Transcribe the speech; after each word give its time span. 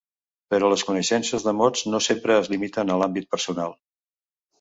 Però 0.53 0.69
les 0.69 0.83
coneixences 0.85 1.45
de 1.47 1.53
mots 1.59 1.83
no 1.95 1.99
sempre 2.05 2.37
es 2.37 2.49
limiten 2.55 2.95
a 2.95 2.97
l'àmbit 3.03 3.29
personal. 3.37 3.77